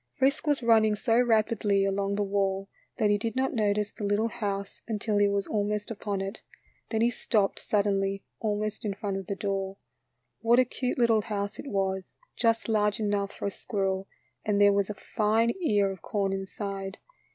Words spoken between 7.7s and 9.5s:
denly, almost in front of the